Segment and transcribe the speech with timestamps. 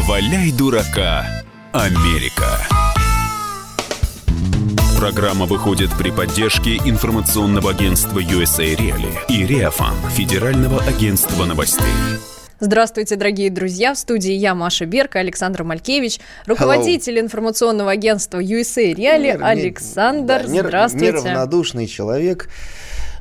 [0.00, 1.26] Не валяй дурака,
[1.72, 2.46] Америка.
[4.98, 11.84] Программа выходит при поддержке информационного агентства USA Reali и Реафан, Федерального агентства новостей.
[12.60, 13.92] Здравствуйте, дорогие друзья.
[13.92, 17.20] В студии я, Маша Берка, Александр Малькевич, руководитель Hello.
[17.20, 20.44] информационного агентства USA Реали, Александр.
[20.46, 21.08] Да, здравствуйте.
[21.08, 22.48] Неравнодушный человек.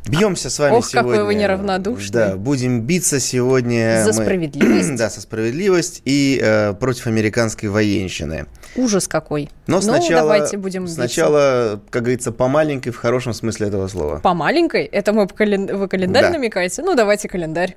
[0.08, 1.12] Бьемся с вами Ох, сегодня.
[1.12, 2.12] какой вы неравнодушный.
[2.12, 4.04] Да, будем биться сегодня.
[4.04, 4.24] За мы...
[4.24, 4.96] справедливость.
[4.98, 8.46] да, со справедливость и э, против американской военщины.
[8.76, 9.50] Ужас какой.
[9.68, 10.96] Но ну, сначала, давайте будем биться.
[10.96, 14.20] Сначала, как говорится, по маленькой в хорошем смысле этого слова.
[14.20, 14.86] По маленькой?
[14.86, 15.78] Это мы по кален...
[15.78, 16.30] вы календарь да.
[16.32, 16.82] намекаете?
[16.82, 17.76] Ну, давайте календарь.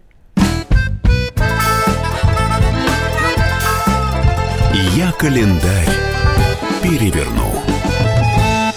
[4.95, 5.89] Я календарь
[6.83, 7.52] переверну.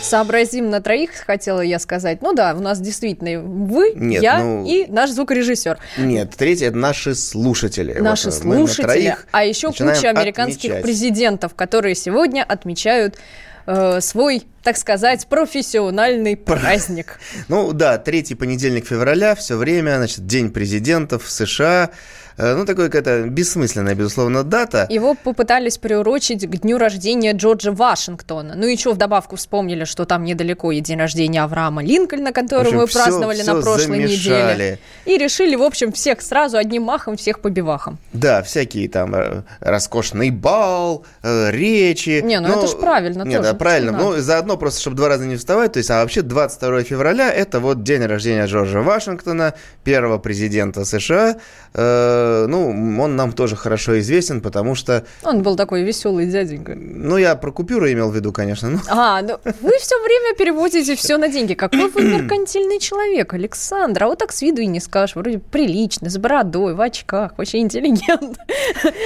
[0.05, 2.21] Сообразим на троих, хотела я сказать.
[2.21, 4.65] Ну да, у нас действительно вы, Нет, я ну...
[4.65, 5.79] и наш звукорежиссер.
[5.97, 7.93] Нет, третье это наши слушатели.
[7.99, 10.83] Наши вот слушатели, а еще куча американских отмечать.
[10.83, 13.17] президентов, которые сегодня отмечают
[13.65, 17.19] э, свой, так сказать, профессиональный праздник.
[17.47, 21.89] Ну да, третий понедельник февраля, все время, значит, День президентов в США.
[22.37, 24.87] Ну, такая какая-то бессмысленная, безусловно, дата.
[24.89, 28.55] Его попытались приурочить к дню рождения Джорджа Вашингтона.
[28.55, 32.77] Ну, еще в добавку вспомнили, что там недалеко и день рождения Авраама Линкольна, который общем,
[32.77, 34.53] мы все, праздновали все на прошлой замешали.
[34.53, 34.79] неделе.
[35.05, 37.97] И решили, в общем, всех сразу одним махом, всех по бивахам.
[38.11, 42.21] Да, всякие там э, роскошный бал, э, речи.
[42.21, 43.51] Не, ну, ну это же правильно Нет, тоже.
[43.53, 43.91] да, правильно.
[43.93, 45.73] Ну, заодно просто, чтобы два раза не вставать.
[45.73, 51.37] То есть, а вообще 22 февраля это вот день рождения Джорджа Вашингтона, первого президента США.
[51.73, 52.69] Э, ну,
[53.01, 55.05] он нам тоже хорошо известен, потому что...
[55.23, 56.75] Он был такой веселый дяденька.
[56.75, 58.69] Ну, я про купюры имел в виду, конечно.
[58.69, 58.79] Ну.
[58.87, 61.53] А, ну вы все время переводите все на деньги.
[61.53, 64.03] Какой вы меркантильный человек, Александр.
[64.03, 65.15] А вот так с виду и не скажешь.
[65.15, 68.37] Вроде прилично, с бородой, в очках, вообще интеллигент.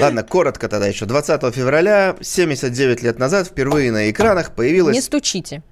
[0.02, 1.06] Ладно, коротко тогда еще.
[1.06, 4.96] 20 февраля, 79 лет назад, впервые на экранах появилась...
[4.96, 5.63] Не стучите.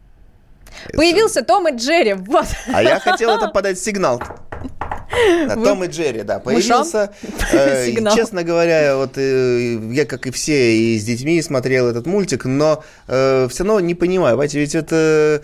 [0.94, 2.46] Появился Том и Джерри, вот.
[2.72, 4.22] А я хотел это подать сигнал.
[5.48, 5.66] Да, Вы...
[5.66, 7.12] Том и Джерри, да, появился.
[7.52, 12.46] Э, честно говоря, вот э, я, как и все, и с детьми смотрел этот мультик,
[12.46, 15.42] но э, все равно не понимаю, понимаете, ведь это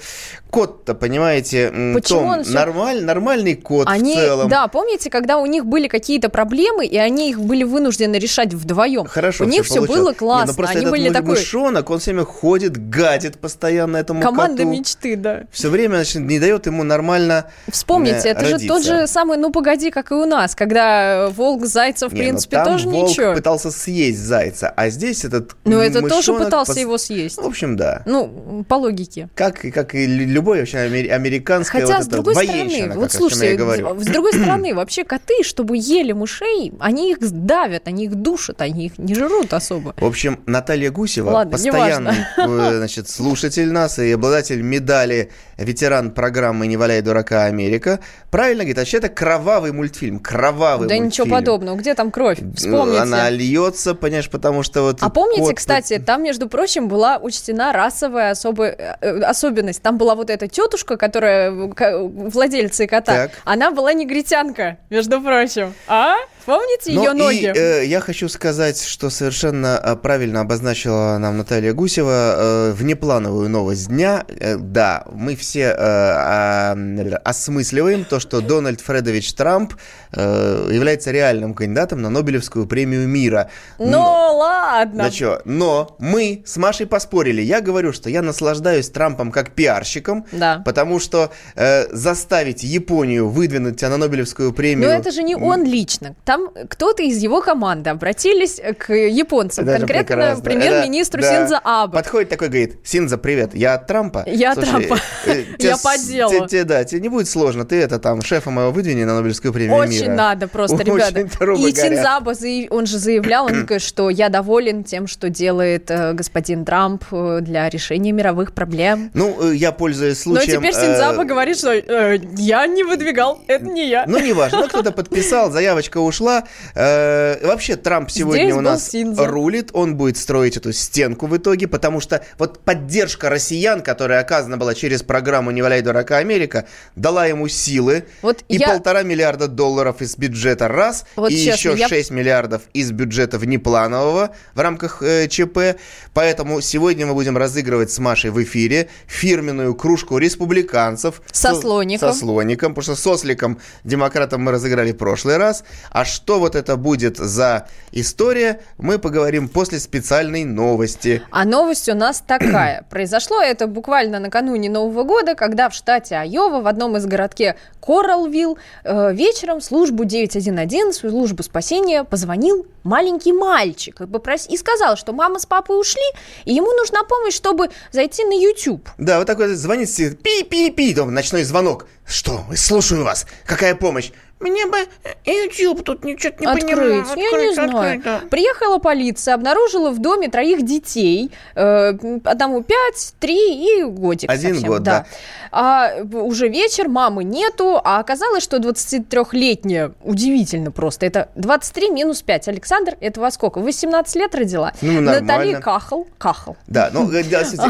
[0.54, 2.54] кот-то, понимаете, Почему Том, он все...
[2.54, 4.50] нормаль, нормальный кот они, в целом.
[4.50, 9.06] Да, помните, когда у них были какие-то проблемы, и они их были вынуждены решать вдвоем?
[9.06, 10.46] Хорошо, У них все было классно.
[10.46, 11.30] Не, ну просто они этот были такой...
[11.32, 14.70] мышонок, он все время ходит, гадит постоянно этому Команда коту.
[14.70, 15.44] мечты, да.
[15.52, 18.60] Все время значит, не дает ему нормально Вспомните, э, это родиться.
[18.60, 22.22] же тот же самый «Ну, погоди», как и у нас, когда волк зайца, в Не,
[22.22, 23.34] принципе, ну, там тоже волк ничего.
[23.34, 27.38] пытался съесть зайца, а здесь этот Ну, это тоже пытался пос- его съесть.
[27.38, 28.04] Ну, в общем, да.
[28.06, 29.30] Ну, по логике.
[29.36, 33.12] Как, и- как и лю- любой вообще амери- американская Хотя, вот с другой стороны, вот
[33.58, 34.00] говорю.
[34.00, 38.88] с другой стороны, вообще коты, чтобы ели мышей, они их давят, они их душат, они
[38.88, 39.94] их не жрут особо.
[39.98, 45.32] В общем, Наталья Гусева, Ладно, постоянный э, значит, слушатель нас и обладатель медали
[45.64, 48.00] ветеран программы «Не валяй дурака Америка»,
[48.32, 51.06] правильно говорит, вообще это кровавый мультфильм, крававый Да мультфильм.
[51.06, 51.76] ничего подобного.
[51.78, 52.40] Где там кровь?
[52.56, 53.00] Вспомните.
[53.02, 54.98] Она льется, понимаешь, потому что вот...
[55.02, 59.82] А помните, кот- кстати, там, между прочим, была учтена расовая особая, э, особенность.
[59.82, 63.14] Там была вот эта тетушка, которая э, владельца кота.
[63.14, 63.32] Так.
[63.46, 65.74] Она была негритянка, между прочим.
[65.88, 66.16] А?
[66.46, 67.54] Помните Ну ее и, ноги?
[67.56, 73.88] э, я хочу сказать, что совершенно э, правильно обозначила нам Наталья Гусева э, внеплановую новость
[73.88, 74.26] дня.
[74.28, 76.76] Э, да, мы все э, а,
[77.24, 79.78] осмысливаем то, что Дональд Фредович Трамп э,
[80.22, 83.50] является реальным кандидатом на Нобелевскую премию мира.
[83.80, 85.04] Ну ладно.
[85.04, 85.42] Да чё?
[85.46, 87.42] Но мы с Машей поспорили.
[87.42, 90.62] Я говорю, что я наслаждаюсь Трампом как пиарщиком, Да.
[90.66, 94.90] потому что э, заставить Японию выдвинуть тебя на Нобелевскую Но премию...
[94.90, 96.16] это же не он лично.
[96.26, 101.36] Там кто-то из его команды обратились к японцам, Это конкретно премьер-министру да.
[101.40, 101.94] Синза Абе.
[101.94, 104.24] Подходит такой, говорит, Синза, привет, я от Трампа.
[104.28, 104.98] Я от Трампа.
[105.26, 106.48] э, Я по делу.
[106.66, 110.03] Да, тебе не будет сложно, ты это там, шефа моего выдвини на Нобелевскую премию Очень
[110.04, 110.14] мира.
[110.14, 111.20] надо просто, Очень ребята.
[111.54, 111.74] И.
[111.74, 112.34] Синзаба,
[112.70, 117.40] он же заявлял, он говорит, что я доволен тем, что делает э, господин Трамп э,
[117.42, 119.12] для решения мировых проблем.
[119.14, 120.62] Ну, э, я пользуюсь Но случаем...
[120.62, 124.06] теперь э, Синзаба говорит, что я не выдвигал, это не я.
[124.08, 126.44] Ну, неважно, ну, кто-то подписал, заявочка ушла.
[126.76, 132.24] Вообще, Трамп сегодня у нас рулит, он будет строить эту стенку в итоге, потому что
[132.38, 136.66] вот поддержка россиян, которая оказана была через программу «Не валяй дурака Америка»,
[136.96, 138.06] дала ему силы.
[138.22, 142.12] Вот и я- полтора миллиарда долларов из бюджета раз, Вот и честно, еще я- 6
[142.12, 145.78] миллиардов из бюджета внепланового в рамках э, ЧП.
[146.14, 151.22] Поэтому сегодня мы будем разыгрывать с Машей в эфире фирменную кружку республиканцев.
[151.32, 152.12] Со Со- слоником.
[152.14, 155.64] Со слоником, потому что с осликом демократам мы разыграли в прошлый раз.
[155.92, 161.22] А что вот это будет за история, мы поговорим после специальной новости.
[161.32, 162.84] А новость у нас такая.
[162.90, 168.58] Произошло это буквально накануне Нового года, когда в штате Айова в одном из городке Коралвилл
[168.86, 175.80] э, вечером службу 911, службу спасения, позвонил маленький мальчик и, сказал, что мама с папой
[175.80, 176.02] ушли,
[176.46, 178.88] и ему нужна помощь, чтобы зайти на YouTube.
[178.98, 179.90] Да, вот такой звонит,
[180.22, 181.88] пи-пи-пи, ночной звонок.
[182.06, 182.46] Что?
[182.56, 183.26] Слушаю вас.
[183.46, 184.12] Какая помощь?
[184.44, 184.78] Мне бы
[185.26, 186.70] YouTube тут ничего не открыть.
[186.70, 187.02] понимаю.
[187.02, 188.00] Открыть, я не знаю.
[188.00, 188.22] Открыть, да.
[188.30, 191.32] Приехала полиция, обнаружила в доме троих детей.
[191.56, 191.94] Э,
[192.24, 194.30] одному 5, 3 и годик.
[194.30, 194.92] Один совсем, год, да.
[195.00, 195.06] да.
[195.52, 202.48] А уже вечер, мамы нету, а оказалось, что 23-летняя, удивительно просто, это 23 минус 5.
[202.48, 203.60] Александр, это во сколько?
[203.60, 204.74] 18 лет родила?
[204.82, 206.08] Ну, Натали Кахал.
[206.18, 206.58] Кахал.
[206.68, 207.08] Да, ну,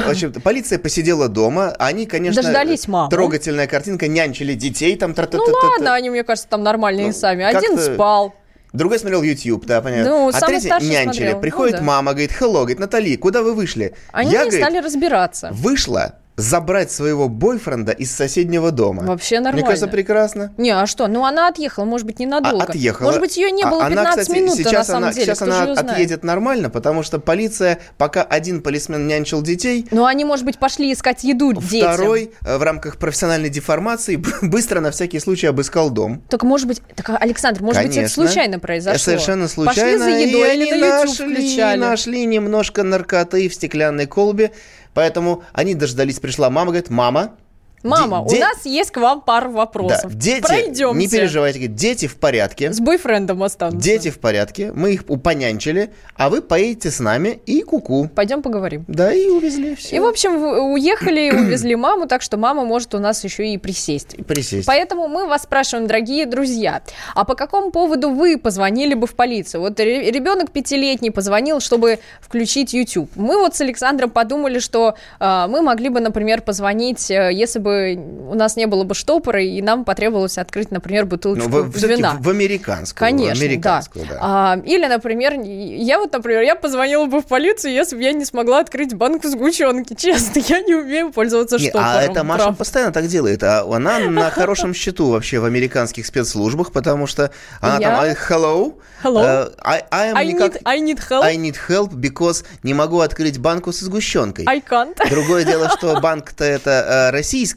[0.09, 2.41] общем, полиция посидела дома, они, конечно...
[2.41, 3.09] Дождались мамы.
[3.09, 5.13] Трогательная картинка, нянчили детей там...
[5.33, 7.43] Ну ладно, они, мне кажется, там нормальные ну, сами.
[7.43, 8.33] Один спал.
[8.73, 10.09] Другой смотрел YouTube, да, понятно.
[10.09, 11.03] Ну, а третий нянчили.
[11.03, 11.39] Смотрел.
[11.41, 11.85] Приходит ну, да.
[11.85, 13.93] мама, говорит, hello, говорит, Натали, куда вы вышли?
[14.11, 15.49] Они Я, не говорит, стали разбираться.
[15.51, 19.03] Вышла, забрать своего бойфренда из соседнего дома.
[19.03, 19.57] Вообще нормально.
[19.57, 20.53] Мне кажется, прекрасно.
[20.57, 21.07] Не, а что?
[21.07, 22.65] Ну, она отъехала, может быть, ненадолго.
[22.65, 23.07] А, отъехала.
[23.07, 25.25] Может быть, ее не было 15 она, кстати, минут, сейчас на самом она, деле.
[25.25, 29.87] Сейчас Кто она отъедет нормально, потому что полиция, пока один полисмен нянчил детей...
[29.91, 31.93] Ну, они, может быть, пошли искать еду детям.
[31.93, 36.23] Второй, э, в рамках профессиональной деформации, быстро на всякий случай обыскал дом.
[36.29, 36.81] Так, может быть...
[36.95, 38.01] Так, Александр, может Конечно.
[38.01, 38.97] быть, это случайно произошло?
[38.97, 39.99] Совершенно случайно.
[39.99, 41.79] Пошли за едой или на YouTube нашли, включали?
[41.79, 44.51] нашли немножко наркоты в стеклянной колбе,
[44.93, 47.35] Поэтому они дождались, пришла мама, говорит, мама,
[47.83, 50.13] Мама, де- у нас есть к вам пару вопросов.
[50.13, 50.97] Да, дети, Пройдемте.
[50.99, 52.71] не переживайте, дети в порядке.
[52.71, 53.79] С бойфрендом останутся.
[53.79, 58.09] Дети в порядке, мы их упонянчили, а вы поедете с нами и куку.
[58.15, 58.85] Пойдем поговорим.
[58.87, 59.95] Да, и увезли все.
[59.95, 60.35] И, в общем,
[60.71, 64.15] уехали, увезли маму, так что мама может у нас еще и присесть.
[64.25, 64.65] Присесть.
[64.65, 66.81] Поэтому мы вас спрашиваем, дорогие друзья,
[67.15, 69.61] а по какому поводу вы позвонили бы в полицию?
[69.61, 73.09] Вот ребенок пятилетний позвонил, чтобы включить YouTube.
[73.15, 77.72] Мы вот с Александром подумали, что э, мы могли бы, например, позвонить, э, если бы
[77.73, 82.17] у нас не было бы штопора, и нам потребовалось открыть, например, бутылочку ну, в, вина.
[82.19, 82.99] В американскую.
[82.99, 84.13] Конечно, в американскую, да.
[84.13, 84.19] да.
[84.21, 88.25] А, или, например, я вот, например, я позвонила бы в полицию, если бы я не
[88.25, 89.93] смогла открыть банку сгущенки.
[89.95, 91.87] Честно, я не умею пользоваться не, штопором.
[91.87, 92.57] А это Маша правда.
[92.57, 93.43] постоянно так делает.
[93.43, 97.89] А она на хорошем счету вообще в американских спецслужбах, потому что она я...
[97.89, 99.23] там hello, hello.
[99.23, 100.55] Uh, I, I, am I, никак...
[100.55, 101.23] need, I need help.
[101.23, 104.45] I need help because не могу открыть банку со сгущенкой.
[104.47, 104.97] I can't.
[105.09, 107.11] Другое дело, что банк-то это э,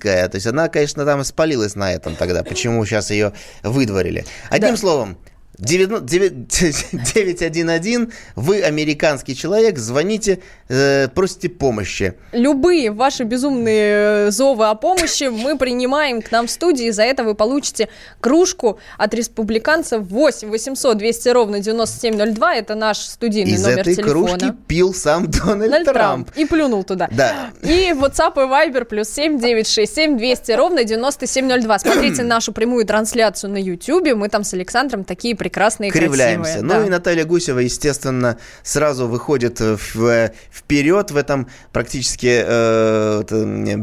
[0.07, 3.33] российская, то есть она, конечно, там спалилась на этом тогда, почему сейчас ее
[3.63, 4.25] выдворили.
[4.51, 4.77] Одним да.
[4.77, 5.19] словом,
[5.59, 12.15] 911, вы американский человек, звоните, э, просите помощи.
[12.33, 16.91] Любые ваши безумные э, зовы о помощи мы принимаем к нам в студии.
[16.91, 17.89] За это вы получите
[18.21, 22.57] кружку от республиканцев 8 800 200 ровно 9702.
[22.57, 24.39] Это наш студийный Из номер этой телефона.
[24.39, 25.95] кружки пил сам Дональд Трамп.
[25.95, 26.31] Трамп.
[26.37, 27.09] И плюнул туда.
[27.11, 27.51] Да.
[27.63, 31.79] И WhatsApp и Viber плюс 7 967 200 ровно 9702.
[31.79, 34.15] Смотрите нашу прямую трансляцию на YouTube.
[34.15, 36.55] Мы там с Александром такие прекрасные, Кривляемся.
[36.55, 36.63] красивые.
[36.63, 36.87] Ну да.
[36.87, 43.23] и Наталья Гусева, естественно, сразу выходит в, вперед в этом практически э,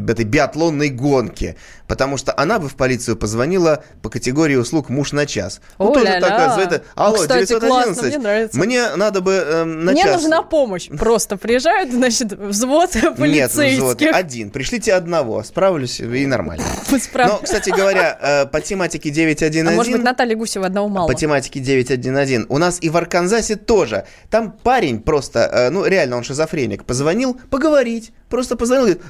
[0.08, 1.56] этой биатлонной гонке.
[1.86, 5.60] Потому что она бы в полицию позвонила по категории услуг муж на час.
[5.78, 7.68] Ну, тоже такая, звонит, алло, Кстати, 911.
[7.68, 8.58] Классно, мне нравится.
[8.58, 10.22] Мне надо бы э, на Мне час.
[10.22, 10.88] нужна помощь.
[10.98, 13.58] Просто приезжают, значит, взвод полицейских.
[13.58, 14.50] Нет, взвод один.
[14.50, 15.42] Пришлите одного.
[15.42, 16.64] Справлюсь и нормально.
[17.14, 19.72] Но, кстати говоря, э, по тематике 911...
[19.72, 21.08] А может быть, Наталья Гусева одного мало?
[21.08, 22.46] По тематике 911.
[22.48, 24.06] У нас и в Арканзасе тоже.
[24.30, 28.12] Там парень просто, э, ну, реально, он шизофреник, позвонил поговорить.
[28.28, 29.02] Просто позвонил, говорит,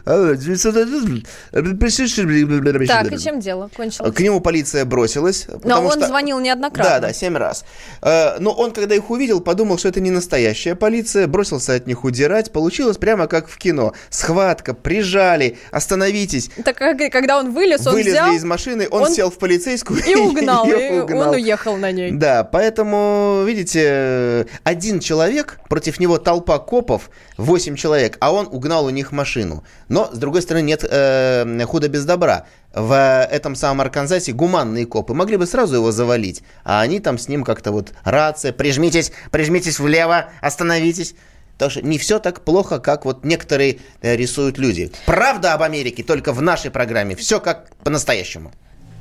[2.88, 4.14] так, и чем дело кончилось?
[4.14, 5.46] К нему полиция бросилась.
[5.62, 6.08] Но он что...
[6.08, 6.94] звонил неоднократно.
[6.94, 7.64] Да, да, семь раз.
[8.02, 12.04] Э, но он, когда их увидел, подумал, что это не настоящая полиция, бросился от них
[12.04, 12.52] удирать.
[12.52, 13.94] Получилось прямо как в кино.
[14.10, 16.50] Схватка, прижали, остановитесь.
[16.64, 20.14] Так когда он вылез, он Вылезли взял, из машины, он, он сел в полицейскую и
[20.16, 21.28] угнал, и угнал.
[21.30, 22.12] он уехал на ней.
[22.12, 28.90] Да, поэтому, видите, один человек, против него толпа копов, восемь человек, а он угнал у
[28.90, 29.64] них машину.
[29.88, 32.46] Но, с другой стороны, нет э, худа без добра.
[32.72, 37.28] В этом самом Арканзасе гуманные копы могли бы сразу его завалить, а они там с
[37.28, 41.14] ним как-то вот рация, прижмитесь, прижмитесь влево, остановитесь.
[41.56, 44.90] Так что не все так плохо, как вот некоторые э, рисуют люди.
[45.06, 47.14] Правда об Америке только в нашей программе.
[47.14, 48.52] Все как по-настоящему.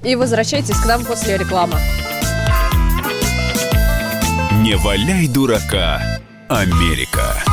[0.03, 1.77] И возвращайтесь к нам после рекламы.
[4.61, 6.01] Не валяй дурака,
[6.47, 7.52] Америка.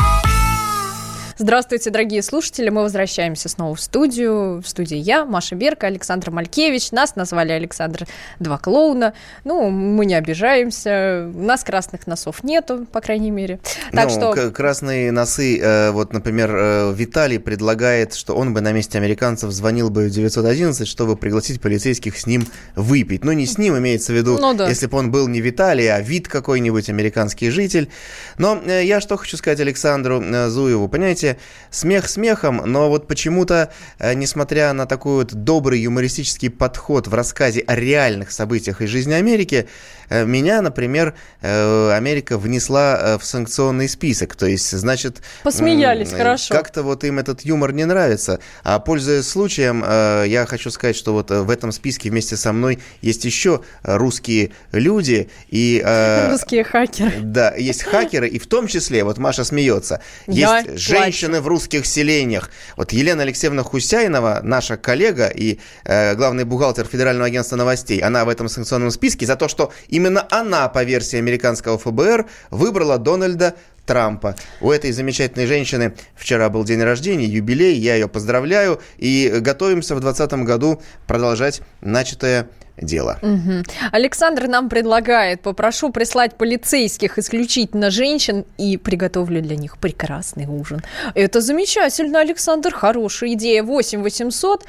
[1.41, 2.69] Здравствуйте, дорогие слушатели.
[2.69, 4.61] Мы возвращаемся снова в студию.
[4.61, 6.91] В студии я, Маша Берка, Александр Малькевич.
[6.91, 8.05] Нас назвали Александр
[8.39, 9.13] Два Клоуна.
[9.43, 11.31] Ну, мы не обижаемся.
[11.33, 13.59] У нас красных носов нету, по крайней мере.
[13.91, 14.51] Так ну, что...
[14.51, 19.89] красные носы, э, вот, например, э, Виталий предлагает, что он бы на месте американцев звонил
[19.89, 22.45] бы в 911, чтобы пригласить полицейских с ним
[22.75, 23.23] выпить.
[23.23, 24.69] Ну, не с ним, имеется в виду, ну, да.
[24.69, 27.89] если бы он был не Виталий, а вид какой-нибудь, американский житель.
[28.37, 30.87] Но э, я что хочу сказать Александру Зуеву.
[30.87, 31.30] Понимаете,
[31.69, 37.61] смех смехом, но вот почему-то, э, несмотря на такой вот добрый юмористический подход в рассказе
[37.61, 39.67] о реальных событиях из жизни Америки,
[40.09, 44.35] э, меня, например, э, Америка внесла в санкционный список.
[44.35, 45.21] То есть, значит...
[45.43, 46.53] Посмеялись, хорошо.
[46.53, 48.39] Как-то вот им этот юмор не нравится.
[48.63, 49.81] А пользуясь случаем,
[50.27, 55.29] я хочу сказать, что вот в этом списке вместе со мной есть еще русские люди
[55.49, 55.81] и...
[56.29, 57.19] Русские хакеры.
[57.21, 61.85] Да, есть хакеры, и в том числе, вот Маша смеется, есть женщины, женщины в русских
[61.85, 62.49] селениях.
[62.77, 68.29] Вот Елена Алексеевна Хусяинова, наша коллега и э, главный бухгалтер Федерального агентства новостей, она в
[68.29, 73.53] этом санкционном списке за то, что именно она, по версии американского ФБР, выбрала Дональда
[73.85, 74.35] Трампа.
[74.61, 79.99] У этой замечательной женщины вчера был день рождения, юбилей, я ее поздравляю, и готовимся в
[79.99, 82.47] 2020 году продолжать начатое
[82.81, 83.19] дело.
[83.21, 83.63] Угу.
[83.91, 90.81] Александр нам предлагает, попрошу прислать полицейских исключительно женщин и приготовлю для них прекрасный ужин.
[91.15, 93.63] Это замечательно, Александр, хорошая идея.
[93.63, 94.65] 8 800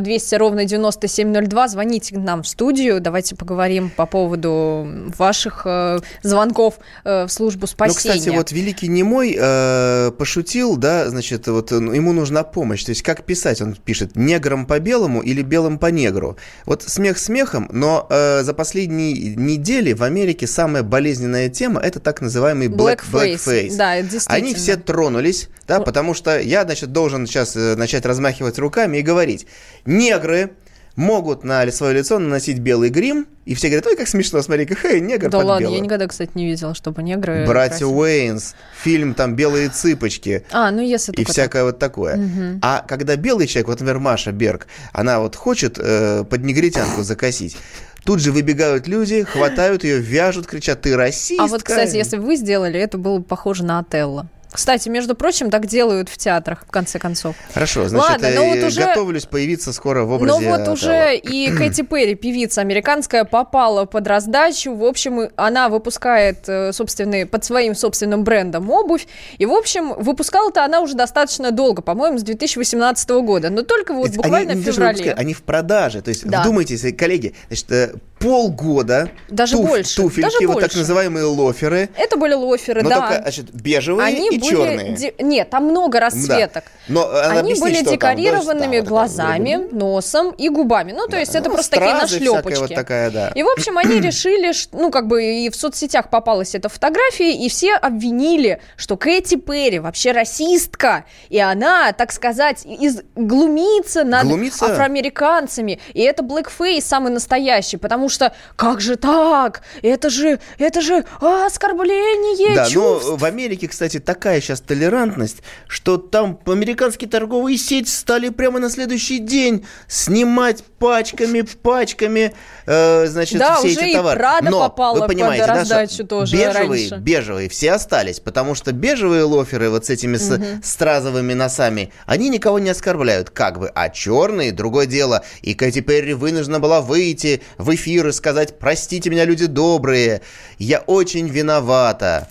[0.00, 1.68] 200 ровно 9702.
[1.68, 4.86] Звоните нам в студию, давайте поговорим по поводу
[5.18, 8.14] ваших э, звонков э, в службу спасения.
[8.14, 12.84] Ну, кстати, вот великий немой э, пошутил, да, значит, вот ему нужна помощь.
[12.84, 13.60] То есть как писать?
[13.60, 16.36] Он пишет негром по белому или белым по негру.
[16.66, 22.20] Вот смех-смех смехом, но э, за последние недели в Америке самая болезненная тема это так
[22.20, 23.34] называемый black, blackface.
[23.34, 23.76] blackface.
[23.76, 24.34] Да, действительно.
[24.34, 29.02] Они все тронулись, да, потому что я, значит, должен сейчас э, начать размахивать руками и
[29.02, 29.46] говорить,
[29.84, 30.52] негры
[30.96, 34.84] могут на свое лицо наносить белый грим, и все говорят, ой, как смешно, смотри, как
[34.84, 35.74] эй, негр Да ладно, белым.
[35.76, 37.98] я никогда, кстати, не видела, чтобы негры Братья красили.
[37.98, 40.44] Уэйнс, фильм там «Белые цыпочки».
[40.50, 41.72] А, ну если И всякое так.
[41.72, 42.16] вот такое.
[42.16, 42.58] Угу.
[42.62, 47.56] А когда белый человек, вот, например, Маша Берг, она вот хочет э, под негритянку закосить,
[48.04, 51.40] Тут же выбегают люди, хватают ее, вяжут, кричат, ты расист.
[51.40, 54.26] А вот, кстати, если бы вы сделали, это было бы похоже на Отелло.
[54.54, 57.34] Кстати, между прочим, так делают в театрах, в конце концов.
[57.52, 58.84] Хорошо, значит, Ладно, но вот уже...
[58.84, 64.06] готовлюсь появиться скоро в образе Но вот уже и Кэти Перри, певица американская, попала под
[64.06, 64.72] раздачу.
[64.72, 69.08] В общем, она выпускает э, собственный, под своим собственным брендом обувь.
[69.38, 73.50] И, в общем, выпускала-то она уже достаточно долго, по-моему, с 2018 года.
[73.50, 74.96] Но только вот буквально они, в феврале.
[74.96, 76.00] Сказать, они в продаже.
[76.00, 76.42] То есть, да.
[76.42, 80.68] вдумайтесь, коллеги, значит, э, полгода даже туф, больше, туфельки, даже вот больше.
[80.68, 81.90] так называемые лоферы.
[81.96, 83.00] Это были лоферы, но да.
[83.00, 84.92] только, значит, бежевые Они и были черные.
[84.92, 85.14] Де...
[85.18, 86.64] Нет, там много расцветок.
[86.88, 86.94] Да.
[86.94, 90.92] Но Они были декорированными там, глазами, вот носом и губами.
[90.92, 91.18] Ну, то да.
[91.18, 92.58] есть это ну, просто такие нашлепочки.
[92.58, 93.28] Вот такая, да.
[93.34, 97.48] И, в общем, они решили, ну, как бы и в соцсетях попалась эта фотография, и
[97.50, 103.02] все обвинили, что Кэти Перри вообще расистка, и она, так сказать, из...
[103.14, 104.64] глумится над глумится?
[104.64, 105.78] афроамериканцами.
[105.92, 108.13] И это blackface самый настоящий, потому что
[108.56, 109.62] как же так?
[109.82, 113.08] Это же, это же оскорбление да, чувств.
[113.10, 118.70] но в Америке, кстати, такая сейчас толерантность, что там американские торговые сети стали прямо на
[118.70, 122.34] следующий день снимать пачками, пачками,
[122.66, 124.16] э, значит, да, все уже эти товары.
[124.16, 126.96] И Прада Но попала вы понимаете, под раздачу да, тоже бежевые, раньше.
[126.96, 130.60] бежевые все остались, потому что бежевые лоферы вот с этими угу.
[130.62, 135.24] с, стразовыми носами, они никого не оскорбляют, как бы, а черные, другое дело.
[135.40, 140.20] И Кэти Перри вынуждена была выйти в эфир и сказать, простите меня, люди добрые,
[140.58, 142.28] я очень виновата.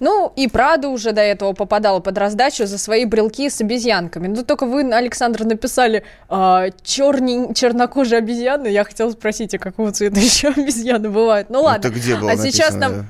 [0.00, 4.28] Ну, и Прада уже до этого попадала под раздачу за свои брелки с обезьянками.
[4.28, 7.52] Ну, только вы, Александр, написали а, черни...
[7.52, 8.68] чернокожие обезьяны.
[8.68, 11.50] Я хотела спросить, а какого цвета еще обезьяны бывают?
[11.50, 11.88] Ну, ладно.
[11.88, 13.06] Это где было а написано, сейчас нам...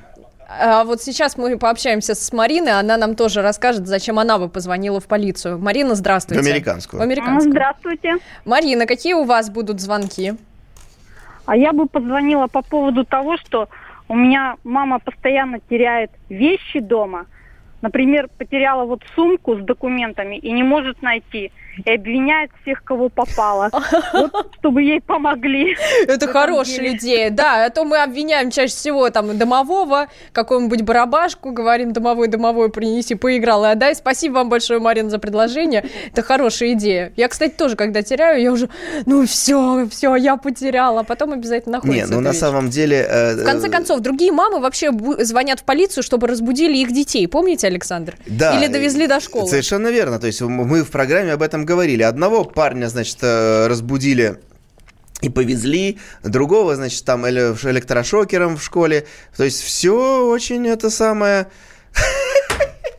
[0.51, 4.99] А вот сейчас мы пообщаемся с Мариной, она нам тоже расскажет, зачем она бы позвонила
[4.99, 5.59] в полицию.
[5.59, 6.41] Марина, здравствуйте.
[6.41, 6.99] В американскую.
[6.99, 7.51] В американскую.
[7.51, 8.15] Здравствуйте.
[8.45, 10.33] Марина, какие у вас будут звонки?
[11.45, 13.69] А я бы позвонила по поводу того, что
[14.09, 17.27] У меня мама постоянно теряет вещи дома.
[17.81, 21.51] Например, потеряла вот сумку с документами и не может найти
[21.85, 23.69] и обвиняет всех, кого попало.
[24.13, 25.75] Вот, чтобы ей помогли.
[26.07, 27.65] Это хорошая идея, да.
[27.65, 33.63] А то мы обвиняем чаще всего там домового, какую-нибудь барабашку, говорим, домовой, домовой, принеси, поиграл
[33.65, 33.95] и отдай.
[33.95, 35.85] Спасибо вам большое, Марина, за предложение.
[36.11, 37.13] Это хорошая идея.
[37.15, 38.69] Я, кстати, тоже, когда теряю, я уже,
[39.05, 41.01] ну все, все, я потеряла.
[41.01, 42.39] А потом обязательно находится Не, ну на вещь.
[42.39, 43.05] самом деле...
[43.09, 47.27] э, В конце концов, другие мамы вообще звонят в полицию, чтобы разбудили их детей.
[47.27, 48.15] Помните, Александр?
[48.25, 48.57] Да.
[48.57, 49.47] Или довезли до школы.
[49.47, 50.19] Совершенно верно.
[50.19, 52.03] То есть мы в программе об этом говорили.
[52.03, 54.39] Одного парня, значит, э, разбудили
[55.21, 59.05] и повезли, другого, значит, там эле- электрошокером в школе.
[59.35, 61.47] То есть все очень это самое...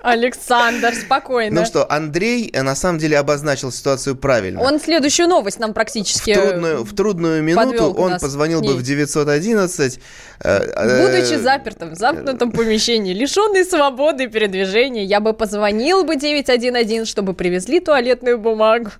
[0.02, 1.60] Александр, спокойно.
[1.60, 4.62] Ну что, Андрей э, на самом деле обозначил ситуацию правильно.
[4.62, 6.34] Он следующую новость нам в практически...
[6.34, 10.00] трудную, в трудную подвел минуту он позвонил бы в 911.
[10.40, 17.06] э, э, Будучи запертым в замкнутом помещении, лишенный свободы передвижения, я бы позвонил бы 911,
[17.06, 18.90] чтобы привезли туалетную бумагу.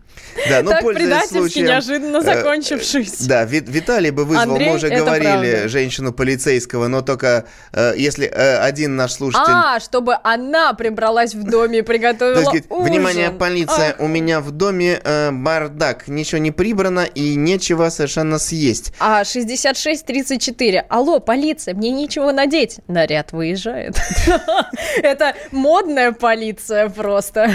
[0.49, 3.27] Да, ну, так предательски, случаем, неожиданно э, закончившись.
[3.27, 8.27] Да, Ви- Виталий бы вызвал, Андрей, мы уже говорили, женщину полицейского, но только э, если
[8.27, 9.45] э, один наш слушатель...
[9.47, 12.85] А, чтобы она прибралась в доме и То приготовила есть, ужин.
[12.85, 14.01] внимание, полиция, Ах.
[14.01, 18.93] у меня в доме э, бардак, ничего не прибрано и нечего совершенно съесть.
[18.99, 20.85] А 66-34.
[20.89, 22.79] Алло, полиция, мне нечего надеть.
[22.89, 23.97] Наряд выезжает.
[25.03, 27.51] Это модная полиция просто.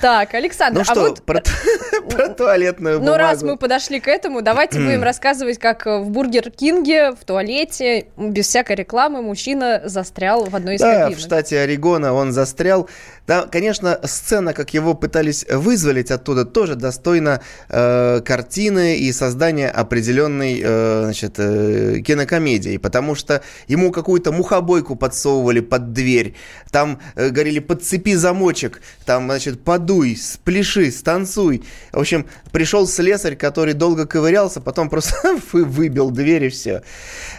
[0.00, 1.42] Так, Александр, Ну а что, вот про,
[2.10, 3.18] про туалетную Ну, бумагу.
[3.18, 8.46] раз мы подошли к этому, давайте будем рассказывать, как в Бургер Кинге в туалете, без
[8.46, 11.18] всякой рекламы, мужчина застрял в одной из Да, кабинок.
[11.18, 12.88] в штате Орегона он застрял.
[13.30, 20.60] Да, конечно, сцена, как его пытались вызволить оттуда, тоже достойна э, картины и создания определенной
[20.60, 26.34] э, значит, э, кинокомедии, потому что ему какую-то мухобойку подсовывали под дверь,
[26.72, 31.62] там э, говорили «подцепи замочек», там, значит, «подуй», «спляши», «станцуй».
[31.92, 36.82] В общем, пришел слесарь, который долго ковырялся, потом просто вы- выбил дверь и все.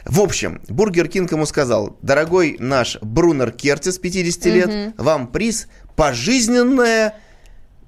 [0.05, 7.15] В общем, Бургер Кинг ему сказал, дорогой наш Брунер Кертис, 50 лет, вам приз пожизненное,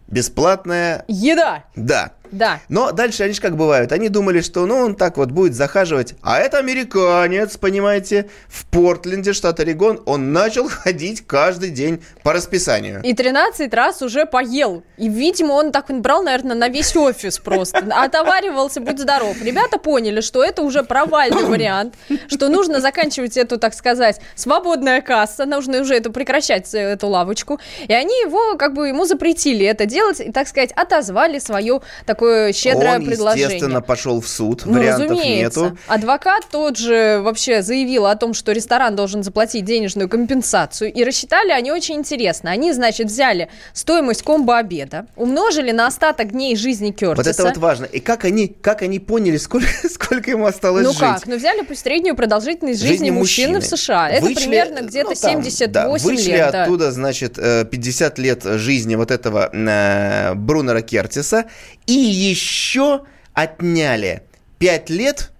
[0.07, 1.63] бесплатное, Еда!
[1.75, 2.11] да.
[2.33, 2.59] Да.
[2.67, 3.91] Но дальше они же как бывают.
[3.91, 6.15] Они думали, что ну он так вот будет захаживать.
[6.21, 13.01] А это американец, понимаете, в Портленде, штат Орегон, он начал ходить каждый день по расписанию.
[13.03, 14.83] И 13 раз уже поел.
[14.97, 17.77] И, видимо, он так брал, наверное, на весь офис просто.
[17.77, 19.39] Отоваривался, будь здоров.
[19.41, 21.95] Ребята поняли, что это уже провальный вариант,
[22.27, 27.59] что нужно заканчивать эту, так сказать, свободная касса, нужно уже это прекращать, э, эту лавочку.
[27.87, 31.81] И они его, как бы, ему запретили это делать, и, так сказать, отозвали свое
[32.23, 33.45] такое щедрое он, предложение.
[33.45, 34.63] естественно, пошел в суд.
[34.65, 35.59] Ну, Вариантов разумеется.
[35.61, 35.77] нету.
[35.87, 40.91] Адвокат тот же вообще заявил о том, что ресторан должен заплатить денежную компенсацию.
[40.91, 42.51] И рассчитали они очень интересно.
[42.51, 47.15] Они, значит, взяли стоимость комбо-обеда, умножили на остаток дней жизни Кертиса.
[47.15, 47.85] Вот это вот важно.
[47.85, 50.99] И как они, как они поняли, сколько, сколько ему осталось Ну жить?
[50.99, 51.25] как?
[51.25, 54.09] Ну взяли по среднюю продолжительность жизни, мужчины, в США.
[54.09, 56.51] Это примерно где-то ну, там, 78 да, вышли лет.
[56.51, 56.63] да.
[56.63, 61.45] оттуда, значит, э, 50 лет жизни вот этого э, Брунера Кертиса.
[61.85, 63.01] И еще
[63.33, 64.23] отняли
[64.63, 65.31] 5 лет,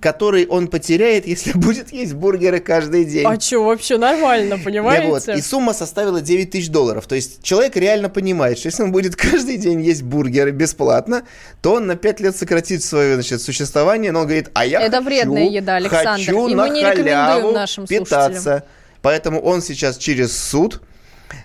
[0.00, 3.26] которые он потеряет, если будет есть бургеры каждый день.
[3.26, 5.08] А что, вообще нормально, Да, понимаете?
[5.08, 5.28] вот.
[5.28, 7.08] И сумма составила 9 тысяч долларов.
[7.08, 11.24] То есть человек реально понимает, что если он будет каждый день есть бургеры бесплатно,
[11.60, 14.12] то он на 5 лет сократит свое значит, существование.
[14.12, 16.80] Но он говорит, а я Это хочу, вредная еда, Александр, хочу и на мы не
[16.82, 18.62] рекомендуем нашим питаться.
[19.02, 20.82] Поэтому он сейчас через суд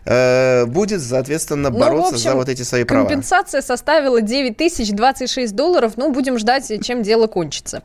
[0.05, 3.05] будет, соответственно, Ну, бороться в общем, за вот эти свои права.
[3.07, 5.93] Компенсация составила 9 тысяч 26 долларов.
[5.95, 7.81] Ну, будем ждать, чем дело кончится.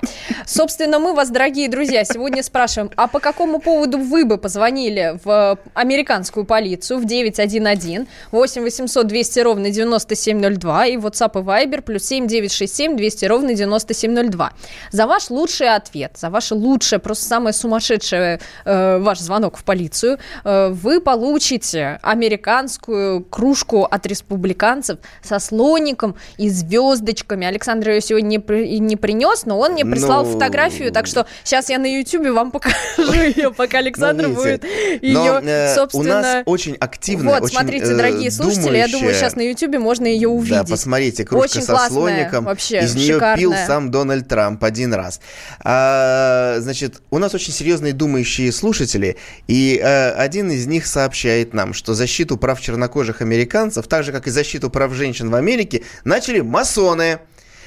[0.46, 5.58] Собственно, мы вас, дорогие друзья, сегодня спрашиваем, а по какому поводу вы бы позвонили в
[5.74, 12.26] американскую полицию в 911 8 800 200 ровно 9702 и WhatsApp и Viber плюс 7
[12.26, 14.52] 967 200 ровно 9702.
[14.92, 20.18] За ваш лучший ответ, за ваше лучшее, просто самое сумасшедшее э, ваш звонок в полицию,
[20.44, 27.46] э, вы получите американскую кружку от республиканцев со слоником и звездочками.
[27.46, 31.26] Александр ее сегодня не, при- не принес, но он мне прислал Ну, фотографию, так что
[31.44, 36.04] сейчас я на YouTube вам покажу ее, пока Александр Ну, будет ее, э, собственно...
[36.18, 40.06] у нас очень активная, Вот, смотрите, э, дорогие слушатели, я думаю, сейчас на YouTube можно
[40.06, 40.58] ее увидеть.
[40.58, 42.44] Да, посмотрите, кружка со слоником.
[42.44, 45.20] вообще, Из нее пил сам Дональд Трамп один раз.
[45.60, 51.72] А, значит, у нас очень серьезные думающие слушатели, и э, один из них сообщает нам,
[51.78, 56.40] что защиту прав чернокожих американцев, так же, как и защиту прав женщин в Америке, начали
[56.40, 57.20] масоны.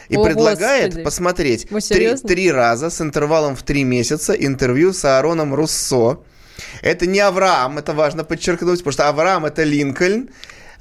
[0.10, 1.04] и О, предлагает Господи.
[1.04, 6.19] посмотреть три, три раза с интервалом в три месяца интервью с Аароном Руссо.
[6.82, 10.30] Это не Авраам, это важно подчеркнуть, потому что Авраам это Линкольн.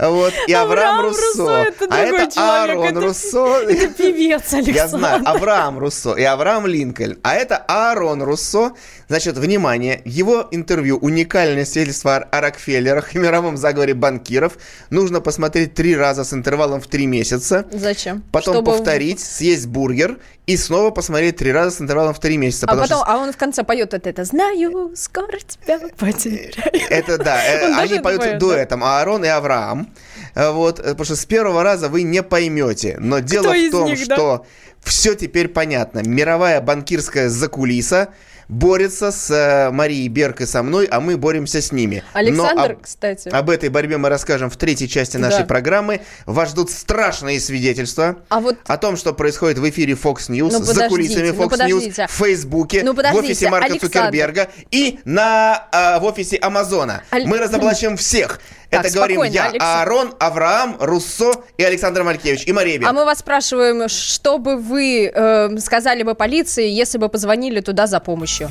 [0.00, 1.38] Вот, и Авраам, Авраам Руссо.
[1.42, 3.46] Руссо это а это человек, Аарон это- Руссо.
[3.68, 4.70] Это певец Александр.
[4.74, 7.18] Я знаю, Авраам Руссо и Авраам Линкольн.
[7.22, 8.72] А это Аарон Руссо.
[9.08, 14.52] Значит, внимание, его интервью «Уникальное свидетельство о- о Рокфеллерах и мировом заговоре банкиров»
[14.90, 17.66] нужно посмотреть три раза с интервалом в три месяца.
[17.72, 18.22] Зачем?
[18.32, 20.18] Потом Чтобы- повторить, съесть бургер
[20.50, 22.66] и снова посмотреть три раза с интервалом в три месяца.
[22.66, 26.50] А потом, что а он в конце поет вот это «Знаю, скоро тебя потеряю».
[26.90, 28.38] Это да, э, они это поют поет, да?
[28.38, 29.94] дуэтом, Аарон и Авраам.
[30.34, 32.96] Э, Вот, э, потому что с первого раза вы не поймете.
[32.98, 34.16] Но дело из в том, них, да?
[34.16, 34.46] что
[34.82, 36.00] все теперь понятно.
[36.04, 38.08] Мировая банкирская закулиса
[38.50, 42.02] борется с э, Марией Берг и со мной, а мы боремся с ними.
[42.14, 43.28] Но Александр, об- кстати.
[43.28, 45.44] Об этой борьбе мы расскажем в третьей части нашей Да.
[45.44, 46.00] программы.
[46.26, 50.62] Вас ждут страшные свидетельства А вот о том, что происходит в эфире Fox News, Ну,
[50.62, 52.06] за кулисами ну, Fox News, подождите.
[52.08, 53.86] в Фейсбуке, Ну, в офисе Марка Александр.
[53.94, 57.02] Цукерберга и на, а, в офисе Амазона.
[57.12, 58.40] Аль- Мы разоблачим всех.
[58.70, 59.64] Так, Это говорим я, Александр.
[59.64, 62.44] Аарон, Авраам, Руссо и Александр Малькевич.
[62.46, 62.88] И Мария Берг.
[62.88, 67.88] А мы вас спрашиваем, что бы вы э, сказали бы полиции, если бы позвонили туда
[67.88, 68.50] за помощью?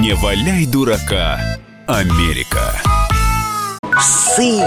[0.00, 1.40] Не валяй дурака,
[1.86, 2.74] Америка.
[3.96, 4.62] Псы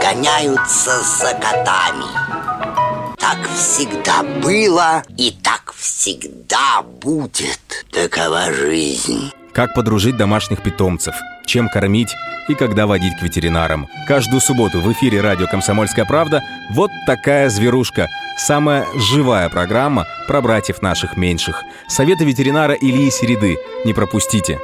[0.00, 3.16] гоняются за котами.
[3.18, 7.60] Так всегда было и так всегда будет.
[7.92, 9.32] Такова жизнь.
[9.52, 12.14] Как подружить домашних питомцев, чем кормить
[12.48, 13.88] и когда водить к ветеринарам.
[14.06, 18.08] Каждую субботу в эфире радио «Комсомольская правда» вот такая зверушка.
[18.36, 21.62] Самая живая программа про братьев наших меньших.
[21.88, 23.56] Советы ветеринара Ильи Середы.
[23.84, 24.58] Не пропустите.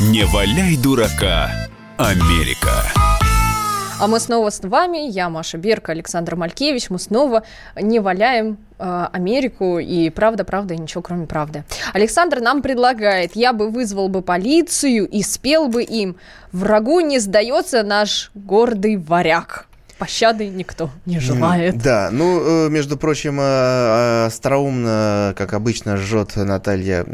[0.00, 1.50] Не валяй дурака,
[1.96, 3.01] Америка.
[4.02, 7.44] А мы снова с вами, я Маша Берка, Александр Малькевич, мы снова
[7.80, 11.62] не валяем э, Америку и правда, правда и ничего кроме правды.
[11.92, 16.16] Александр нам предлагает, я бы вызвал бы полицию и спел бы им
[16.50, 19.68] «Врагу не сдается наш гордый варяг».
[20.02, 21.78] Пощады никто не желает.
[21.78, 27.04] Да, ну, э, между прочим, э, э, остроумно, как обычно, жжет Наталья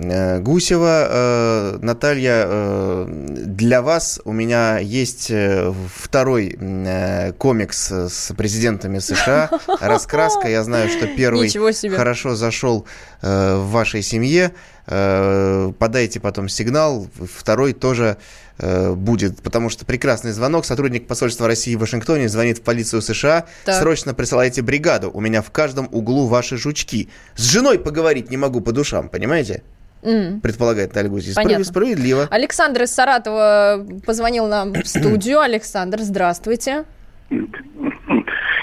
[0.41, 1.77] Гусева.
[1.83, 5.31] Наталья, для вас у меня есть
[5.97, 6.59] второй
[7.37, 9.51] комикс с президентами США.
[9.81, 10.49] Раскраска.
[10.49, 11.51] Я знаю, что первый
[11.95, 12.87] хорошо зашел
[13.21, 14.53] в вашей семье.
[14.91, 17.07] Э, Подайте потом сигнал.
[17.35, 18.17] Второй тоже
[18.59, 20.65] э, будет, потому что прекрасный звонок.
[20.65, 23.45] Сотрудник посольства России в Вашингтоне звонит в полицию США.
[23.65, 23.81] Так.
[23.81, 25.11] Срочно присылайте бригаду.
[25.13, 27.11] У меня в каждом углу ваши жучки.
[27.37, 29.63] С женой поговорить не могу по душам, понимаете?
[30.03, 30.41] М.
[30.41, 31.35] Предполагает Наталья.
[31.35, 31.65] Понятно.
[31.65, 32.29] Справедливо.
[32.31, 35.41] Александр из Саратова позвонил нам в студию.
[35.41, 36.85] Александр, здравствуйте.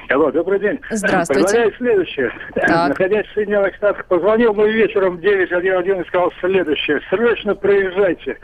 [0.09, 0.79] Алло, добрый день.
[0.91, 1.43] Здравствуйте.
[1.43, 2.31] Предлагаю следующее.
[2.53, 2.89] Так.
[2.89, 7.01] Находясь в Соединенных Штатах, позвонил мне вечером в 9.11 и сказал следующее.
[7.09, 8.37] Срочно приезжайте.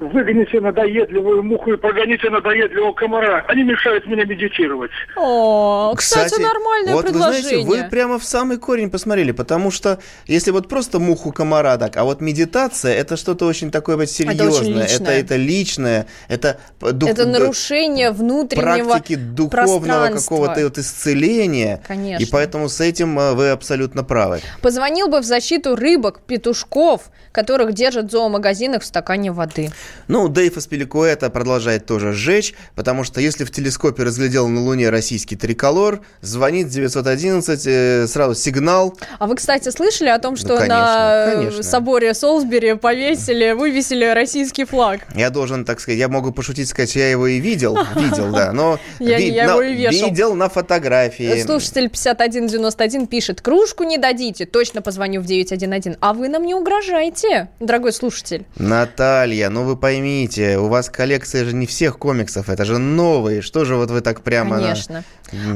[0.00, 3.44] Выгоните надоедливую муху и прогоните надоедливого комара.
[3.48, 4.92] Они мешают мне медитировать.
[5.16, 7.58] О, кстати, нормальное вот предложение.
[7.58, 11.76] вы знаете, вы прямо в самый корень посмотрели, потому что если вот просто муху комара
[11.78, 15.18] так, а вот медитация это что-то очень такое вот серьезное, это личное.
[15.20, 21.80] это личное, это дух- Это нарушение внутреннего практики духовного какого-то вот исцеления.
[21.88, 22.22] Конечно.
[22.22, 24.40] И поэтому с этим э, вы абсолютно правы.
[24.62, 29.70] Позвонил бы в защиту рыбок, петушков, которых держат в зоомагазинах в стакане воды.
[30.08, 35.36] Ну, Дэйв Аспиликуэта продолжает тоже сжечь, потому что если в телескопе разглядел на Луне российский
[35.36, 38.96] триколор, звонит 911, э, сразу сигнал.
[39.18, 41.62] А вы, кстати, слышали о том, что конечно, на э, конечно.
[41.62, 45.00] соборе Солсбери повесили, вывесили российский флаг?
[45.14, 48.78] Я должен, так сказать, я могу пошутить, сказать, я его и видел, видел, да, но
[48.98, 51.42] видел на фотографии.
[51.42, 55.98] Слушатель 5191 пишет, кружку не дадите, точно позвоню в 911.
[56.00, 58.46] А вы нам не угрожаете, дорогой слушатель.
[58.56, 63.40] Наталья, ну вы поймите, у вас коллекция же не всех комиксов, это же новые.
[63.42, 64.56] Что же вот вы так прямо...
[64.56, 65.04] на- Конечно.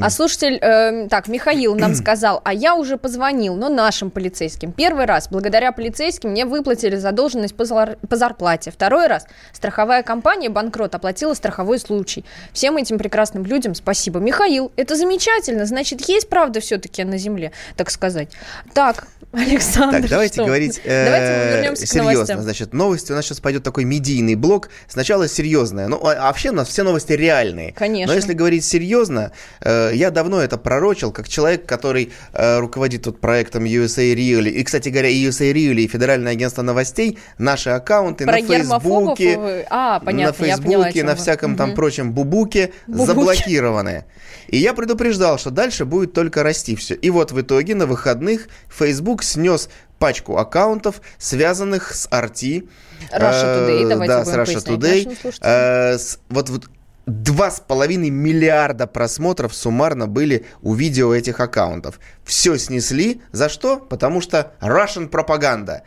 [0.01, 4.71] А слушатель, э, так, Михаил нам сказал, а я уже позвонил, но нашим полицейским.
[4.71, 8.71] Первый раз, благодаря полицейским, мне выплатили задолженность по, зар- по зарплате.
[8.71, 12.23] Второй раз, страховая компания банкрот оплатила страховой случай.
[12.51, 14.19] Всем этим прекрасным людям спасибо.
[14.19, 18.29] Михаил, это замечательно, значит, есть правда все-таки на земле, так сказать.
[18.73, 20.45] Так, Александр, Так, давайте что?
[20.45, 22.41] говорить Давайте э, вернемся к серьезно.
[22.43, 24.69] Значит, новости у нас сейчас пойдет такой медийный блок.
[24.87, 25.87] Сначала серьезное.
[25.87, 27.73] Ну, а а вообще у нас все новости реальные.
[27.73, 28.13] Конечно.
[28.13, 33.19] Но если говорить серьезно, э, я давно это пророчил, как человек, который э, руководит тут
[33.19, 34.47] проектом USA Real.
[34.47, 39.37] И, кстати говоря, и USA Real, и Федеральное агентство новостей, наши аккаунты Про на Фейсбуке,
[39.37, 41.17] вы- А, понятно, на поняла, Фейсбуке, чем на вы.
[41.17, 41.75] всяком там Мгм.
[41.75, 43.05] прочем бубуке, Бубуке.
[43.07, 44.05] заблокированы.
[44.53, 46.93] И я предупреждал, что дальше будет только расти все.
[46.93, 52.67] И вот в итоге на выходных Facebook снес пачку аккаунтов, связанных с RT.
[53.11, 55.37] Russia Today, э, давайте да, будем с Russia Today.
[55.41, 56.69] Э, с- вот, вот
[57.07, 61.99] Два с половиной миллиарда просмотров суммарно были у видео этих аккаунтов.
[62.23, 63.21] Все снесли.
[63.33, 63.77] За что?
[63.77, 65.81] Потому что Russian пропаганда.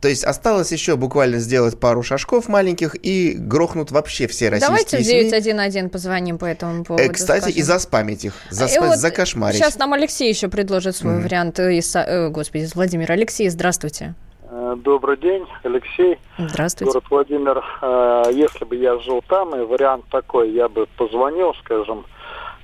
[0.00, 4.96] То есть осталось еще буквально сделать пару шажков маленьких и грохнут вообще все российские Давайте
[4.98, 5.30] в СМИ.
[5.30, 7.04] 911 позвоним по этому поводу.
[7.04, 7.58] Э, Кстати, скажем.
[7.58, 9.58] и заспамить их, И заспа- вот закошмарить.
[9.58, 11.22] Сейчас нам Алексей еще предложит свой Мгм.
[11.24, 13.14] вариант э, из, э, господи, из Владимира.
[13.14, 14.14] Алексей, здравствуйте.
[14.50, 16.92] Э, Добрый день, Алексей, Здравствуйте.
[16.92, 17.64] город Владимир.
[17.82, 22.04] Э, Если бы я жил там, и вариант такой, я бы позвонил, скажем,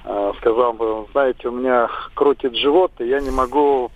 [0.05, 3.91] э, сказал бы, знаете, у меня крутит живот, и я не могу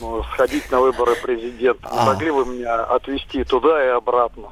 [0.00, 1.88] ну, сходить на выборы президента.
[1.92, 2.06] Не А.
[2.06, 4.44] могли бы меня отвезти туда и обратно?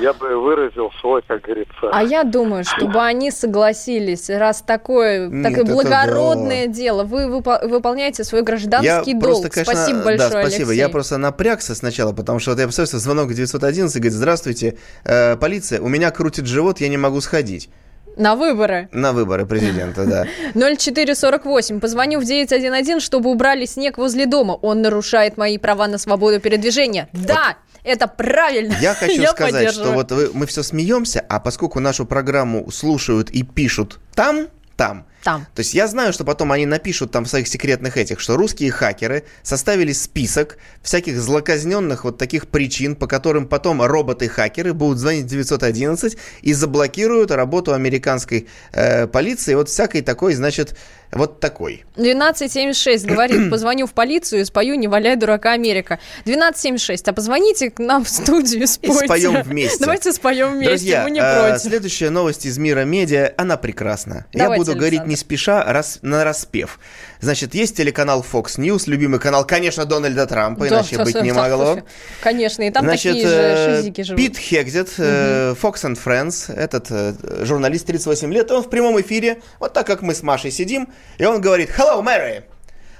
[0.00, 1.90] Я бы выразил свой, как говорится.
[1.92, 7.66] А я думаю, чтобы они согласились, раз такое, Нет, такое это благородное дело, вы выпо-
[7.66, 9.22] выполняете свой гражданский Я долг.
[9.24, 10.68] просто, конечно, спасибо да, большое, спасибо.
[10.70, 10.76] Алексей.
[10.78, 15.36] Я просто напрягся сначала, потому что вот я представляю, звонок 911 и говорит, здравствуйте, э,
[15.36, 17.68] полиция, у меня крутит живот, я не могу сходить
[18.16, 18.88] На выборы.
[18.92, 20.26] на выборы президента, да.
[20.54, 21.80] 0448.
[21.80, 24.52] Позвоню в 911, чтобы убрали снег возле дома.
[24.52, 27.08] Он нарушает мои права на свободу передвижения.
[27.12, 28.74] Да, это правильно.
[28.80, 33.42] Я хочу сказать, что вот вы- мы все смеемся, а поскольку нашу программу слушают и
[33.42, 34.46] пишут там,
[34.76, 35.46] там, Там.
[35.54, 38.70] То есть я знаю, что потом они напишут там в своих секретных этих, что русские
[38.70, 45.28] хакеры составили список всяких злоказненных вот таких причин, по которым потом роботы-хакеры будут звонить в
[45.28, 49.54] 911 и заблокируют работу американской э, полиции.
[49.54, 50.76] Вот всякой такой, значит,
[51.14, 51.84] вот такой.
[51.94, 56.00] 1276 говорит, позвоню в полицию и спою «Не валяй, дурака, Америка».
[56.22, 59.06] 1276, а позвоните к нам в студию, спойте.
[59.06, 59.78] споем вместе.
[59.80, 61.62] Давайте споем вместе, Друзья, мы не э, против.
[61.62, 64.26] следующая новость из мира медиа, она прекрасна.
[64.32, 65.10] Я Давайте, буду говорить Александр.
[65.10, 66.78] не спеша, рас, на распев.
[67.24, 71.78] Значит, есть телеканал Fox News, любимый канал, конечно, Дональда Трампа, Да, иначе быть не могло.
[72.22, 74.22] Конечно, и там Значит, такие же э, шизики живут.
[74.22, 79.40] Пит Хегзет, э, Fox and Friends, этот э, журналист 38 лет, он в прямом эфире,
[79.58, 82.44] вот так как мы с Машей сидим, и он говорит «Hello, Mary!»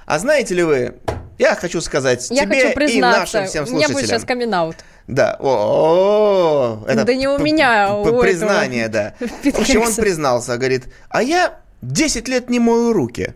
[0.07, 0.95] А знаете ли вы,
[1.39, 3.93] я хочу сказать Я тебе хочу и нашим всем у меня слушателям.
[3.93, 4.77] будет сейчас камин-аут.
[5.07, 9.27] Да, о, о, это Да не у меня, а у признание, этого да.
[9.51, 13.35] В общем, он признался, говорит, а я 10 лет не мою руки.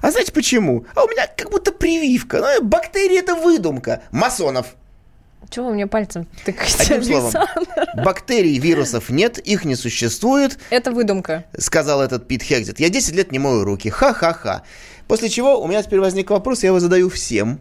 [0.00, 0.86] А знаете почему?
[0.94, 2.38] А у меня как будто прививка.
[2.40, 4.02] Ну, бактерии это выдумка.
[4.10, 4.74] Масонов.
[5.48, 8.04] Чего вы мне пальцем тыкаете, Одним словом, Александр?
[8.04, 11.44] бактерий, вирусов нет, их не существует, Это выдумка.
[11.58, 12.78] сказал этот Пит Хегзет.
[12.78, 13.88] Я 10 лет не мою руки.
[13.88, 14.62] Ха-ха-ха.
[15.08, 17.58] После чего у меня теперь возник вопрос, я его задаю всем.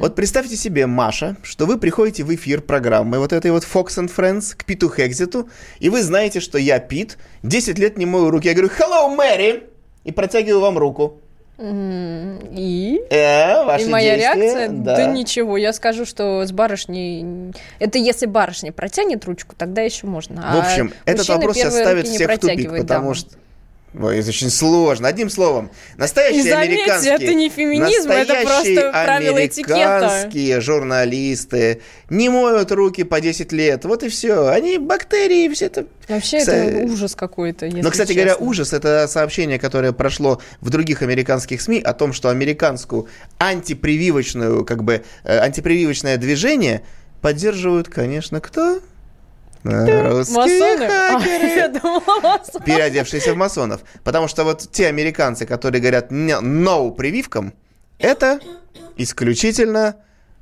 [0.00, 4.10] Вот представьте себе, Маша, что вы приходите в эфир программы вот этой вот Fox and
[4.12, 5.48] Friends к Питу Хегзету,
[5.78, 8.48] и вы знаете, что я Пит, 10 лет не мою руки.
[8.48, 9.64] Я говорю, hello, Мэри!
[10.02, 11.20] И протягиваю вам руку.
[11.56, 13.00] И?
[13.10, 14.42] Э, ваши И моя действия?
[14.42, 14.68] реакция?
[14.70, 15.06] Да.
[15.06, 17.52] ничего, я скажу, что с барышней...
[17.78, 20.42] Это если барышня протянет ручку, тогда еще можно.
[20.42, 23.14] В общем, а этот вопрос сейчас первые ставит руки не всех в тупик, потому дамам.
[23.14, 23.30] что...
[23.96, 25.06] Ой, это очень сложно.
[25.06, 27.14] Одним словом, настоящие И заметьте, американские...
[27.14, 28.90] это не феминизм, это просто
[29.46, 29.96] этикета.
[29.98, 31.80] американские журналисты
[32.10, 33.84] не моют руки по 10 лет.
[33.84, 34.48] Вот и все.
[34.48, 35.86] Они бактерии, все это...
[36.08, 38.46] Вообще, Кстати- это ужас какой-то, Но, кстати говоря, честно.
[38.46, 43.06] ужас– это сообщение, которое прошло в других американских СМИ о том, что американскую
[43.38, 46.82] антипрививочную, как бы, э, антипрививочное движение
[47.20, 48.80] поддерживают, конечно, кто?
[49.64, 50.84] Русские Масоны?
[50.84, 53.80] А, хакеры я думала, переодевшиеся в масонов.
[54.04, 57.54] Потому что вот те американцы, которые говорят «не- «no» прививкам,
[57.98, 58.40] это
[58.96, 59.96] исключительно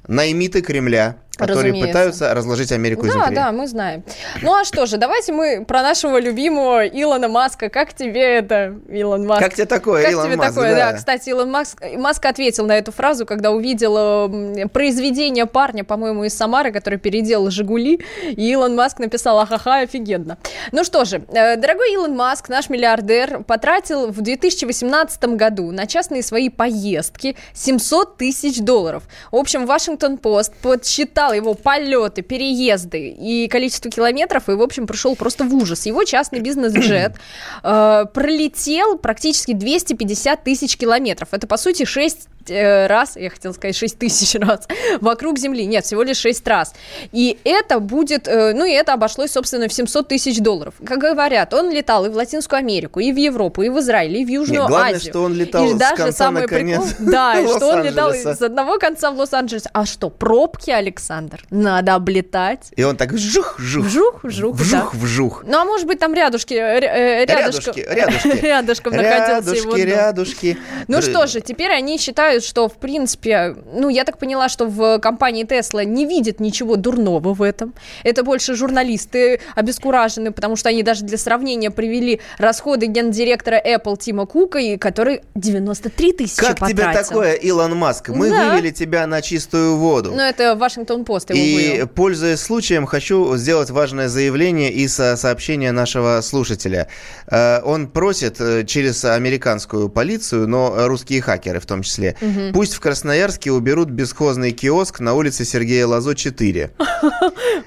[0.08, 1.88] наймиты Кремля, которые Разумеется.
[1.88, 3.34] пытаются разложить Америку Да, изнутри.
[3.34, 4.04] да, мы знаем.
[4.40, 7.68] Ну а что же, давайте мы про нашего любимого Илона Маска.
[7.68, 9.42] Как тебе это, Илон Маск?
[9.42, 10.54] Как тебе такое, Как Илон тебе Маск?
[10.54, 10.92] такое, да.
[10.94, 14.28] Кстати, Илон Маск, Маск ответил на эту фразу, когда увидел
[14.68, 20.38] произведение парня, по-моему, из Самары, который переделал «Жигули», и Илон Маск написал «Ахаха, офигенно».
[20.72, 26.22] Ну что же, э, дорогой Илон Маск, наш миллиардер, потратил в 2018 году на частные
[26.22, 29.04] свои поездки 700 тысяч долларов.
[29.30, 35.44] В общем, Вашингтон-Пост подсчитал его полеты, переезды и количество километров, и, в общем, пришел просто
[35.44, 35.86] в ужас.
[35.86, 37.16] Его частный бизнес-джет
[37.62, 41.28] э, пролетел практически 250 тысяч километров.
[41.32, 44.66] Это, по сути, 6 э, раз, я хотела сказать 6 тысяч раз,
[45.00, 45.66] вокруг Земли.
[45.66, 46.74] Нет, всего лишь 6 раз.
[47.12, 50.74] И это будет, э, ну и это обошлось, собственно, в 700 тысяч долларов.
[50.84, 54.24] Как говорят, он летал и в Латинскую Америку, и в Европу, и в Израиль, и
[54.24, 55.10] в Южную Нет, главное, Азию.
[55.12, 57.82] что он летал и с даже конца самый на конец прикол, да, и что он
[57.82, 59.64] летал с одного конца в Лос-Анджелес.
[59.72, 61.44] А что, пробки, Александр?
[61.50, 62.70] Надо облетать.
[62.76, 63.84] И он так вжух-вжух.
[63.84, 64.62] Вжух, вжух, да.
[64.64, 65.44] Вжух-вжух.
[65.46, 68.28] Ну, а может быть, там рядышки, э, э, рядышком, Рядышки, рядышки.
[68.46, 69.98] рядышком находился его Рядушки, дом.
[69.98, 70.58] рядушки.
[70.88, 74.98] Ну что же, теперь они считают, что, в принципе, ну, я так поняла, что в
[74.98, 77.74] компании Tesla не видят ничего дурного в этом.
[78.04, 84.26] Это больше журналисты обескуражены, потому что они даже для сравнения привели расходы гендиректора Apple Тима
[84.26, 87.08] Кука, и который 93 тысячи Как тебе потратил.
[87.08, 88.08] такое, Илон Маск?
[88.08, 88.50] Мы Да.
[88.54, 90.12] вывели тебя на чистую воду.
[90.14, 91.88] Ну, это Вашингтон Пост его И, вывел.
[91.88, 96.88] пользуясь случаем, хочу сделать важное заявление из э, сообщения нашего слушателя.
[97.30, 102.52] Э, Он просит э, через американскую полицию, но русские хакеры в том числе, Мгм.
[102.54, 106.70] пусть в Красноярске уберут бесхозный киоск на улице Сергея Лазо 4.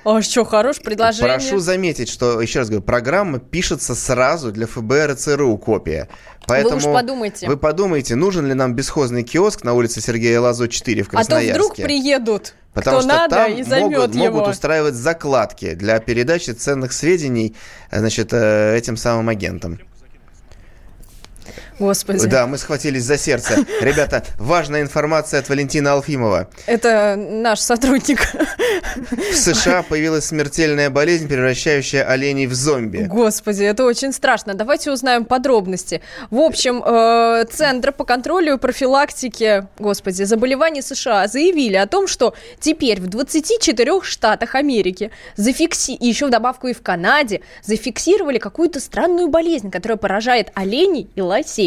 [0.03, 1.33] А что, хорошее предложение.
[1.33, 6.07] Прошу заметить, что, еще раз говорю, программа пишется сразу для ФБР и ЦРУ копия.
[6.47, 7.47] Поэтому уж подумайте.
[7.47, 11.15] Вы подумайте, нужен ли нам бесхозный киоск на улице Сергея Лазо 4 в А то
[11.17, 11.53] Красноярске.
[11.53, 14.25] вдруг приедут, Потому кто что надо, там и могут, его.
[14.25, 17.55] могут устраивать закладки для передачи ценных сведений
[17.89, 19.79] э, значит, э, этим самым агентам.
[21.79, 22.25] Господи.
[22.27, 23.65] Да, мы схватились за сердце.
[23.81, 26.47] Ребята, важная информация от Валентина Алфимова.
[26.65, 28.21] Это наш сотрудник.
[28.95, 33.07] В США появилась смертельная болезнь, превращающая оленей в зомби.
[33.09, 34.53] Господи, это очень страшно.
[34.53, 36.01] Давайте узнаем подробности.
[36.29, 42.35] В общем, э, Центр по контролю и профилактике, господи, заболеваний США заявили о том, что
[42.59, 45.91] теперь в 24 штатах Америки зафикси...
[45.91, 51.21] и еще в добавку и в Канаде зафиксировали какую-то странную болезнь, которая поражает оленей и
[51.21, 51.64] лосей.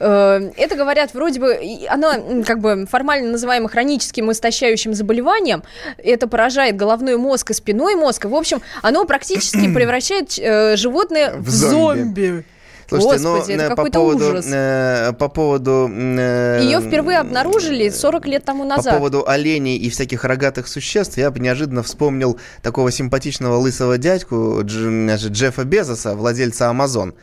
[0.00, 5.62] Э, это говорят вроде бы, м, как бы формально называемо хроническим истощающим заболеванием.
[5.98, 8.24] Это поражает головной мозг и спиной мозг.
[8.24, 12.00] В общем, оно практически превращает э, животное в, В зомби.
[12.00, 12.44] зомби.
[12.88, 14.46] Слушайте, Господи, ну, это э, по какой-то поводу, ужас.
[14.48, 15.90] э, по поводу...
[15.92, 18.94] э, Ее впервые обнаружили 40 лет тому По назад.
[18.94, 25.04] поводу оленей и всяких рогатых существ я бы неожиданно вспомнил такого симпатичного лысого дядьку Дж-
[25.04, 27.14] значит, Джеффа Безоса, владельца Amazon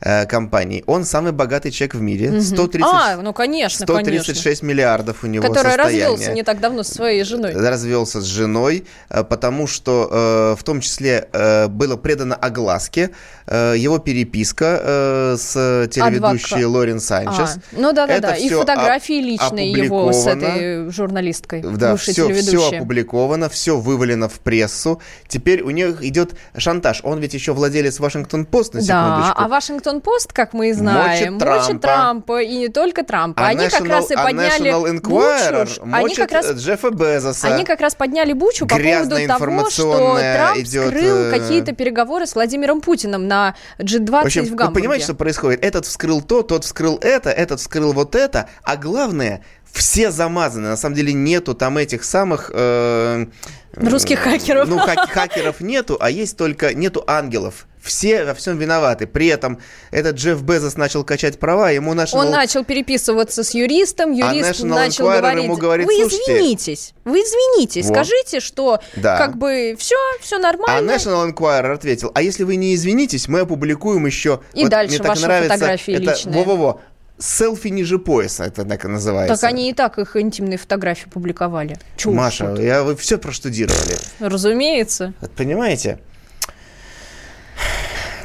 [0.00, 0.82] э, компании.
[0.86, 2.30] Он самый богатый человек в мире.
[2.30, 2.40] Мгм.
[2.40, 6.06] 130, А, ну конечно, 136 миллиардов у него Который состояние.
[6.08, 7.52] развелся не так давно со своей женой.
[7.54, 13.10] развелся с женой, э, потому что э, в том числе э, было предано огласке
[13.46, 15.52] э, его переписка э, с
[15.90, 17.56] телеведущей Адвока- Лорен Санчес.
[17.56, 18.34] А, ну да, да, Это да.
[18.36, 24.38] И фотографии личные его с этой журналисткой, Да, бывшей все, все опубликовано, все вывалено в
[24.40, 25.00] прессу.
[25.28, 27.00] Теперь у них идет шантаж.
[27.02, 29.42] Он ведь еще владелец Вашингтон Пост, на Да, секундочку.
[29.42, 31.80] а Вашингтон Пост, как мы знаем, Мочит мочит Трампа.
[31.80, 33.42] Трампа, и не только Трампа.
[33.42, 35.82] А они как National- раз и а подняли Enquirer бучу.
[35.92, 37.48] Они как раз э, Джеффа Безоса.
[37.48, 42.26] Они как раз подняли бучу по поводу того, что Трамп идет, скрыл э, какие-то переговоры
[42.26, 44.80] с Владимиром Путиным на G20 В общем, в вы Гамбурге.
[44.80, 45.64] понимаете, что происходит?
[45.64, 50.68] Этот вскрыл то, тот вскрыл это, этот вскрыл вот это, а главное, все замазаны.
[50.68, 52.50] На самом деле нету там этих самых...
[52.52, 53.26] э,
[53.74, 54.68] Русских хакеров.
[54.68, 56.74] Ну, хак- хакеров нету, а есть только...
[56.74, 57.66] Нету ангелов.
[57.80, 59.06] Все во всем виноваты.
[59.06, 59.58] При этом
[59.90, 62.16] этот Джефф Безос начал качать права, ему National...
[62.18, 66.92] Он начал переписываться с юристом, юрист National начал Enquirer говорить, ему говорит, вы «Слушайте, извинитесь,
[67.06, 67.94] вы извинитесь, Вот.
[67.94, 69.16] скажите, что Да.
[69.16, 70.90] как бы все, все А нормально.
[70.92, 74.40] National Enquirer ответил, а если вы не извинитесь, мы опубликуем еще...
[74.52, 76.34] И дальше мне так ваши нравится, фотографии это, личные.
[76.34, 76.80] Во-во-во.
[77.20, 79.34] Селфи ниже пояса, это так и называется.
[79.34, 81.76] так они и так их интимные фотографии публиковали.
[81.96, 82.14] Чушь.
[82.14, 83.96] Маша, я, вы все проштудировали.
[84.18, 85.12] Разумеется.
[85.20, 85.98] Вот Понимаете?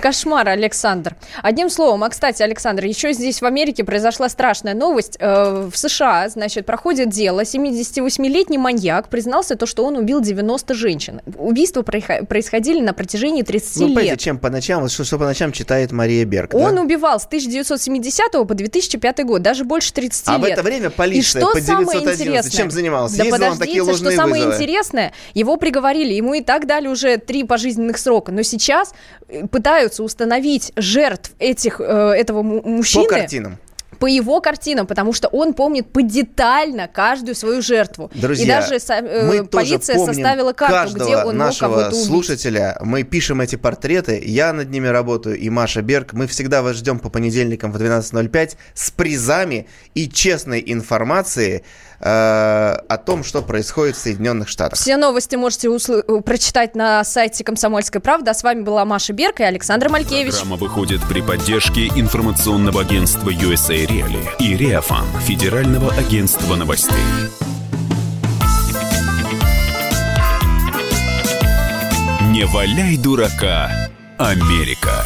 [0.10, 1.15] Кошмар, Александр.
[1.41, 5.18] Одним словом, а, кстати, Александр, еще здесь в Америке произошла страшная новость.
[5.20, 7.44] Э, В США, значит, проходит дело.
[7.44, 11.22] 78-летний маньяк признался то, что он убил 90 женщин.
[11.39, 13.96] Убийства происхо- происходили на протяжении 30 Вы лет.
[13.96, 16.58] понимаете, чем по ночам, что, что по ночам читает Мария Берг, да?
[16.60, 20.41] Он убивал с 1970 по 2005 год, даже больше 30 А лет.
[20.41, 22.52] в это время И полиция что по самое 911 интересное?
[22.52, 23.18] чем занимался?
[23.18, 24.54] Да Ездил подождите, такие что самое вызовы.
[24.63, 28.94] интересное, его приговорили, ему и так дали уже три пожизненных срока, но сейчас
[29.30, 29.48] э,
[29.95, 31.84] пытаются установить жертв этих, э,
[32.17, 33.58] этого му- По мужчины картинам.
[33.99, 38.12] по его картинам, потому что он помнит подетально каждую свою жертву.
[38.13, 41.69] Друзья, и даже э, мы тоже полиция помним составила карту, каждого где он мог нашего
[41.75, 42.06] кого-то убить.
[42.06, 42.77] слушателя.
[42.81, 46.12] Мы пишем эти портреты, я над ними работаю, и Маша Берг.
[46.13, 49.65] Мы всегда вас ждем по понедельникам в 12.05 с призами
[49.96, 51.63] и честной информацией
[52.00, 54.77] э, о том, что происходит в Соединенных Штатах.
[54.79, 58.31] Все новости можете усл- э, прочитать на сайте «Комсомольской правды».
[58.31, 60.33] А с вами была Маша Берка и Александр Малькевич.
[60.33, 66.96] Программа выходит при поддержке информационного агентства USA Реали и Реафан Федерального агентства новостей.
[72.31, 73.71] Не валяй дурака,
[74.17, 75.06] Америка.